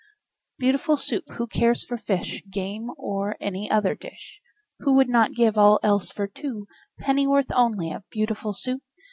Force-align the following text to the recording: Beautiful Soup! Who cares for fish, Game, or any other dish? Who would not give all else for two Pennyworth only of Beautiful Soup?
Beautiful 0.57 0.97
Soup! 0.97 1.23
Who 1.35 1.45
cares 1.45 1.85
for 1.85 1.95
fish, 1.95 2.41
Game, 2.49 2.89
or 2.97 3.37
any 3.39 3.69
other 3.69 3.93
dish? 3.93 4.41
Who 4.79 4.95
would 4.95 5.09
not 5.09 5.35
give 5.35 5.59
all 5.59 5.79
else 5.83 6.11
for 6.11 6.25
two 6.25 6.65
Pennyworth 6.97 7.51
only 7.53 7.91
of 7.91 8.09
Beautiful 8.09 8.53
Soup? 8.53 8.81